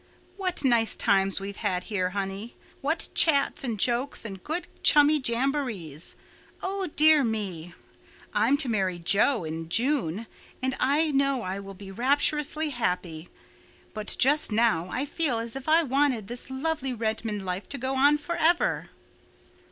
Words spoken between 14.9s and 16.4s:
I feel as if I wanted